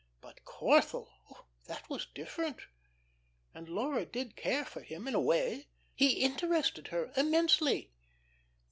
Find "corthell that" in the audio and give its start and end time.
0.45-1.87